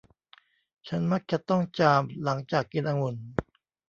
[0.87, 3.15] ฉันมักจะต้องจามหลังจากกินองุ่น